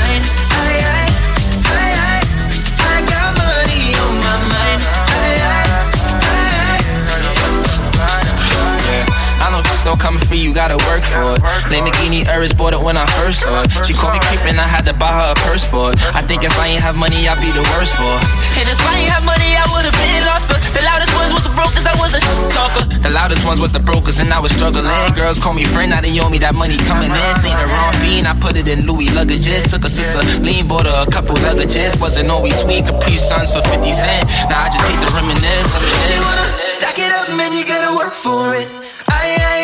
Coming 9.99 10.23
for 10.23 10.35
you, 10.35 10.55
gotta 10.55 10.79
work 10.89 11.03
for 11.03 11.35
it. 11.35 11.41
Lamborghini 11.69 12.25
Urus 12.33 12.55
bought 12.55 12.73
it 12.73 12.81
when 12.81 12.97
I 12.97 13.07
first 13.19 13.43
saw 13.43 13.63
it. 13.63 13.71
She 13.85 13.93
called 13.93 14.15
me 14.15 14.21
creepin', 14.31 14.59
I 14.59 14.67
had 14.67 14.87
to 14.87 14.95
buy 14.95 15.13
her 15.13 15.35
a 15.35 15.39
purse 15.51 15.67
for 15.67 15.93
it. 15.93 15.99
I 16.15 16.23
think 16.23 16.45
if 16.45 16.55
I 16.59 16.69
ain't 16.69 16.81
have 16.81 16.97
money, 16.97 17.29
I'd 17.29 17.41
be 17.41 17.53
the 17.53 17.63
worst 17.75 17.95
for 17.99 18.07
it. 18.07 18.23
And 18.59 18.67
if 18.71 18.81
I 18.87 18.95
ain't 19.03 19.13
have 19.13 19.25
money, 19.27 19.51
I 19.59 19.67
would've 19.75 19.93
been 19.93 20.23
lost. 20.25 20.47
But 20.49 20.63
the 20.73 20.83
loudest 20.87 21.13
ones 21.19 21.31
was 21.35 21.45
the 21.45 21.55
brokers, 21.55 21.85
I 21.85 21.95
was 21.99 22.15
a 22.15 22.21
talker. 22.49 22.85
The 23.03 23.11
loudest 23.11 23.45
ones 23.45 23.61
was 23.61 23.73
the 23.73 23.81
brokers, 23.81 24.21
and 24.21 24.33
I 24.33 24.39
was 24.39 24.53
struggling. 24.53 24.87
Girls 25.15 25.39
call 25.39 25.55
me 25.55 25.65
friend, 25.65 25.91
now 25.91 26.01
they 26.01 26.13
owe 26.21 26.31
me 26.31 26.39
that 26.39 26.55
money 26.55 26.77
coming 26.89 27.11
in. 27.11 27.35
Ain't 27.45 27.59
the 27.59 27.67
wrong 27.67 27.93
fiend, 28.01 28.27
I 28.27 28.35
put 28.39 28.57
it 28.57 28.69
in 28.69 28.87
Louis 28.87 29.09
luggages. 29.13 29.69
Took 29.71 29.85
a 29.85 29.89
sister, 29.91 30.21
lean, 30.41 30.69
bought 30.69 30.87
her 30.87 31.05
a 31.07 31.11
couple 31.11 31.37
luggages. 31.37 32.01
Wasn't 32.01 32.31
always 32.31 32.57
sweet, 32.59 32.87
Capri 32.87 33.17
Suns 33.17 33.51
for 33.51 33.63
50 33.63 33.93
cent. 33.93 34.25
Now 34.49 34.65
I 34.65 34.69
just 34.69 34.85
hate 34.87 35.01
to 35.01 35.11
reminisce. 35.15 35.73
If 35.81 36.15
you 36.15 36.23
wanna 36.23 36.47
stack 36.79 36.99
it 36.99 37.13
up, 37.13 37.29
man, 37.35 37.53
you 37.53 37.65
gotta 37.65 37.97
work 37.97 38.13
for 38.13 38.55
it. 38.55 38.69
I, 39.09 39.41
aye, 39.41 39.58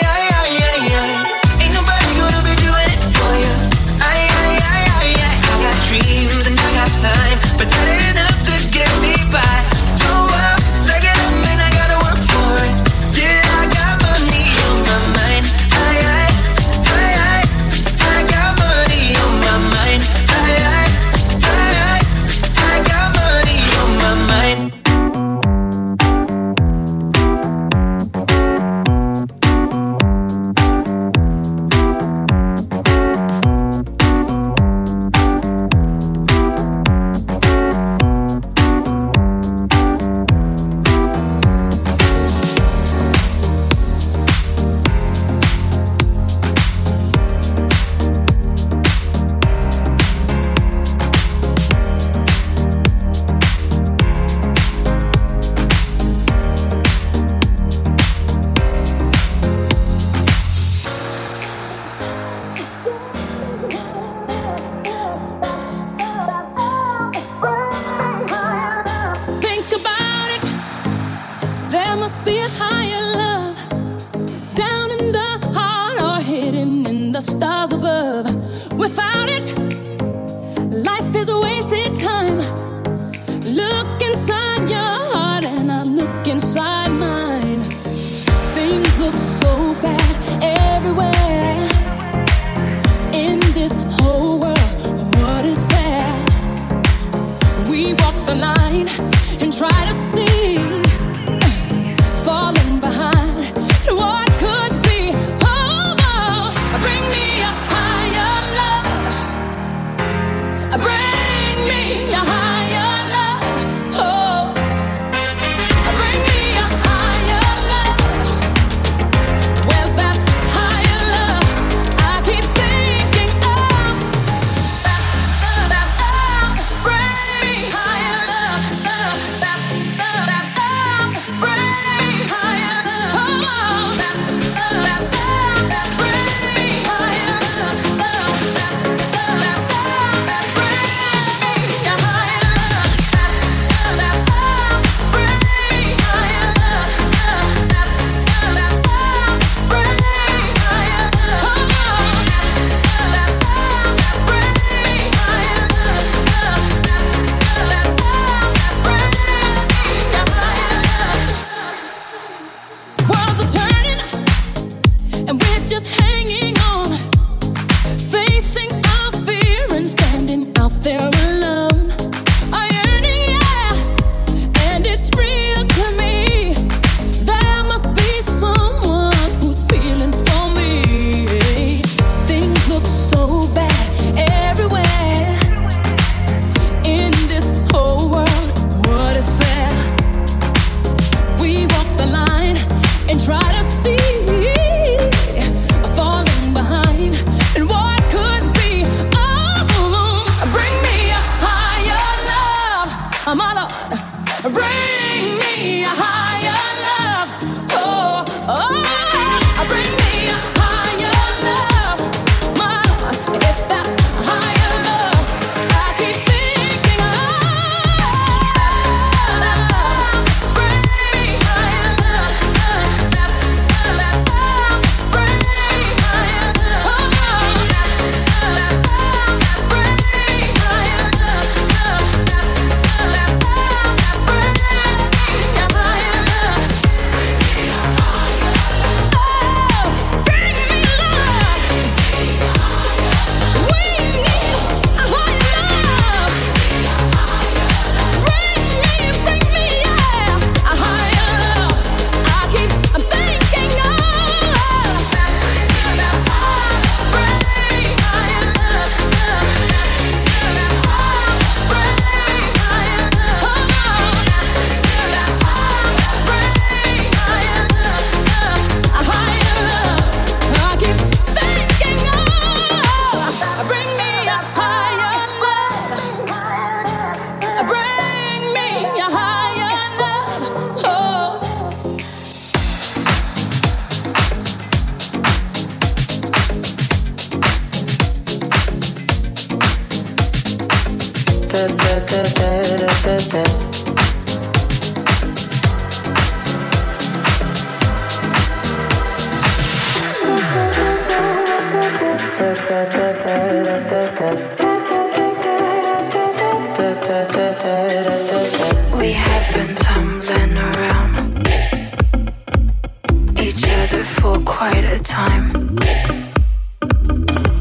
together 313.75 314.05
for 314.05 314.39
quite 314.41 314.85
a 314.85 314.99
time. 314.99 315.77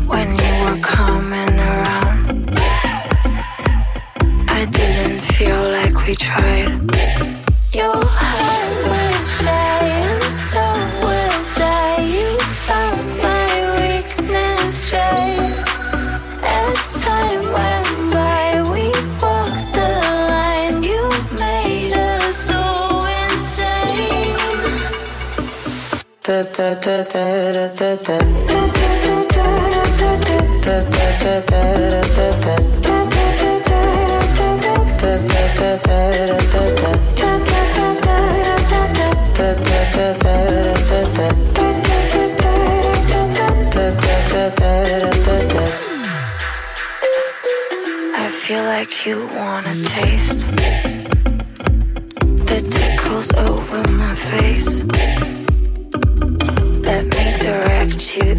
When 0.08 0.28
you 0.44 0.54
were 0.64 0.80
coming 0.82 1.60
around, 1.60 2.50
I 4.48 4.66
didn't 4.70 5.22
feel 5.22 5.64
like 5.72 6.06
we 6.06 6.16
tried. 6.16 6.72
Your 7.74 7.96
heart 7.96 8.74
was 8.90 9.42
shy. 9.42 10.03
I 48.16 48.30
feel 48.30 48.64
like 48.64 49.06
you 49.06 49.28
wanna 49.36 49.76
taste 49.84 50.48
the 52.48 52.60
tickles 52.70 53.34
over 53.34 53.82
my 53.90 54.14
face. 54.14 54.73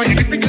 like 0.01 0.17
you 0.31 0.40